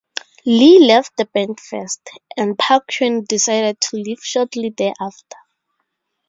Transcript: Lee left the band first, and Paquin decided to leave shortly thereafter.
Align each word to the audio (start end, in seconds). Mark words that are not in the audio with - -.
Lee 0.47 0.79
left 0.87 1.15
the 1.15 1.25
band 1.27 1.59
first, 1.59 2.09
and 2.35 2.57
Paquin 2.57 3.23
decided 3.23 3.79
to 3.81 3.97
leave 3.97 4.23
shortly 4.23 4.73
thereafter. 4.75 5.37